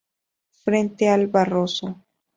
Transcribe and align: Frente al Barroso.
Frente 0.63 1.09
al 1.09 1.27
Barroso. 1.27 2.03